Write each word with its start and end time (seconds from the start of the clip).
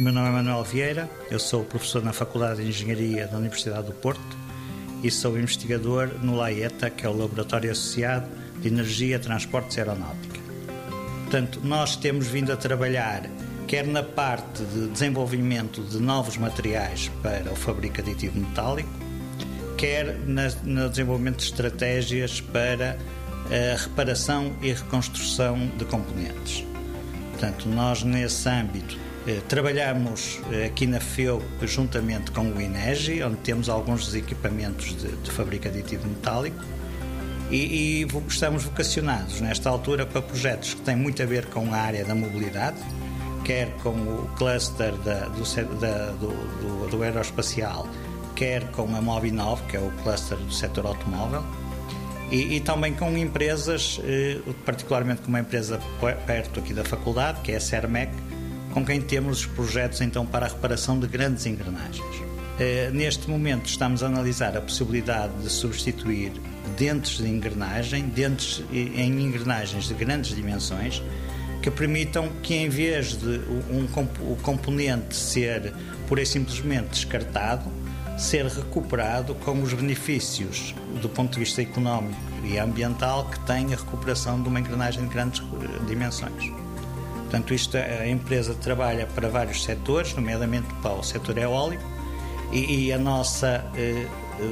meu 0.00 0.14
nome 0.14 0.28
é 0.28 0.32
Manuel 0.32 0.64
Vieira, 0.64 1.10
eu 1.30 1.38
sou 1.38 1.62
professor 1.62 2.02
na 2.02 2.14
Faculdade 2.14 2.62
de 2.62 2.68
Engenharia 2.70 3.26
da 3.26 3.36
Universidade 3.36 3.88
do 3.88 3.92
Porto 3.92 4.34
e 5.02 5.10
sou 5.10 5.38
investigador 5.38 6.08
no 6.22 6.36
LAETA, 6.36 6.88
que 6.88 7.04
é 7.04 7.08
o 7.08 7.14
Laboratório 7.14 7.70
Associado 7.70 8.26
de 8.62 8.68
Energia, 8.68 9.18
Transportes 9.18 9.76
e 9.76 9.80
Aeronáutica. 9.80 10.40
Portanto, 11.24 11.60
nós 11.62 11.96
temos 11.96 12.28
vindo 12.28 12.50
a 12.50 12.56
trabalhar 12.56 13.28
quer 13.68 13.86
na 13.86 14.02
parte 14.02 14.64
de 14.64 14.88
desenvolvimento 14.88 15.82
de 15.82 16.00
novos 16.00 16.38
materiais 16.38 17.10
para 17.22 17.52
o 17.52 17.54
fabrico 17.54 18.00
aditivo 18.00 18.40
metálico, 18.40 18.88
quer 19.76 20.16
no 20.64 20.88
desenvolvimento 20.88 21.40
de 21.40 21.44
estratégias 21.44 22.40
para 22.40 22.96
a 23.50 23.76
reparação 23.76 24.56
e 24.62 24.72
reconstrução 24.72 25.70
de 25.76 25.84
componentes. 25.84 26.64
Portanto, 27.32 27.68
nós 27.68 28.02
nesse 28.02 28.48
âmbito 28.48 29.09
trabalhamos 29.48 30.40
eh, 30.50 30.66
aqui 30.66 30.86
na 30.86 30.98
FEU 31.00 31.42
juntamente 31.62 32.30
com 32.30 32.50
o 32.52 32.60
INEGI, 32.60 33.22
onde 33.22 33.36
temos 33.36 33.68
alguns 33.68 34.06
dos 34.06 34.14
equipamentos 34.14 34.96
de, 34.96 35.08
de 35.16 35.68
aditivo 35.68 36.08
metálico 36.08 36.64
e, 37.50 38.02
e 38.02 38.06
estamos 38.28 38.64
vocacionados 38.64 39.40
nesta 39.40 39.68
altura 39.68 40.06
para 40.06 40.22
projetos 40.22 40.74
que 40.74 40.80
têm 40.82 40.96
muito 40.96 41.22
a 41.22 41.26
ver 41.26 41.46
com 41.46 41.72
a 41.74 41.76
área 41.76 42.04
da 42.04 42.14
mobilidade, 42.14 42.78
quer 43.44 43.70
com 43.82 43.90
o 43.90 44.30
cluster 44.38 44.92
da, 44.98 45.26
do, 45.26 45.42
da, 45.80 46.06
do, 46.12 46.28
do, 46.28 46.88
do 46.88 47.02
aeroespacial, 47.02 47.88
quer 48.34 48.70
com 48.70 48.94
a 48.96 49.02
Mobinov, 49.02 49.60
que 49.66 49.76
é 49.76 49.80
o 49.80 49.90
cluster 50.02 50.38
do 50.38 50.52
setor 50.52 50.86
automóvel, 50.86 51.44
e, 52.30 52.56
e, 52.56 52.60
também 52.60 52.94
com 52.94 53.18
empresas, 53.18 54.00
eh, 54.04 54.38
particularmente 54.64 55.20
com 55.22 55.28
uma 55.28 55.40
empresa 55.40 55.80
perto 56.26 56.60
aqui 56.60 56.72
da 56.72 56.84
faculdade, 56.84 57.40
que 57.40 57.50
é 57.50 57.56
a 57.56 57.60
Cermec, 57.60 58.12
com 58.72 58.84
quem 58.84 59.00
temos 59.00 59.40
os 59.40 59.46
projetos 59.46 60.00
então 60.00 60.24
para 60.24 60.46
a 60.46 60.48
reparação 60.48 60.98
de 60.98 61.06
grandes 61.06 61.46
engrenagens. 61.46 62.22
Eh, 62.58 62.90
neste 62.92 63.28
momento 63.28 63.66
estamos 63.66 64.02
a 64.02 64.06
analisar 64.06 64.56
a 64.56 64.60
possibilidade 64.60 65.32
de 65.42 65.48
substituir 65.48 66.32
dentes 66.76 67.18
de 67.18 67.26
engrenagem, 67.26 68.04
dentes 68.04 68.62
em 68.72 69.22
engrenagens 69.22 69.88
de 69.88 69.94
grandes 69.94 70.34
dimensões, 70.34 71.02
que 71.62 71.70
permitam 71.70 72.28
que 72.42 72.54
em 72.54 72.68
vez 72.68 73.16
de 73.16 73.40
um, 73.70 73.86
o 74.30 74.36
componente 74.36 75.14
ser 75.14 75.72
pura 76.06 76.22
e 76.22 76.26
simplesmente 76.26 76.88
descartado, 76.90 77.70
ser 78.18 78.44
recuperado 78.46 79.34
com 79.36 79.62
os 79.62 79.72
benefícios 79.72 80.74
do 81.00 81.08
ponto 81.08 81.32
de 81.32 81.40
vista 81.40 81.62
económico 81.62 82.20
e 82.44 82.58
ambiental 82.58 83.26
que 83.30 83.40
tem 83.40 83.72
a 83.72 83.76
recuperação 83.76 84.42
de 84.42 84.48
uma 84.48 84.60
engrenagem 84.60 85.04
de 85.04 85.08
grandes 85.08 85.40
eh, 85.40 85.84
dimensões. 85.86 86.69
Portanto, 87.30 87.54
isto, 87.54 87.76
a 87.76 88.08
empresa 88.08 88.54
trabalha 88.54 89.06
para 89.06 89.28
vários 89.28 89.62
setores, 89.62 90.12
nomeadamente 90.14 90.66
para 90.82 90.94
o 90.94 91.02
setor 91.04 91.38
eólico, 91.38 91.84
e, 92.50 92.86
e 92.86 92.92
a 92.92 92.98
nossa, 92.98 93.64
eh, 93.76 94.04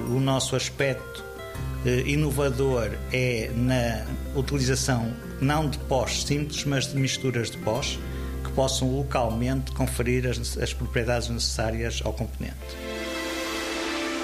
o 0.08 0.20
nosso 0.20 0.54
aspecto 0.54 1.24
eh, 1.84 2.04
inovador 2.06 2.92
é 3.12 3.50
na 3.52 4.06
utilização 4.38 5.12
não 5.40 5.68
de 5.68 5.76
pós 5.78 6.22
simples, 6.22 6.64
mas 6.64 6.86
de 6.86 6.96
misturas 6.96 7.50
de 7.50 7.58
pós 7.58 7.98
que 8.44 8.52
possam 8.52 8.96
localmente 8.96 9.72
conferir 9.72 10.24
as, 10.28 10.56
as 10.56 10.72
propriedades 10.72 11.28
necessárias 11.28 12.00
ao 12.04 12.12
componente. 12.12 12.54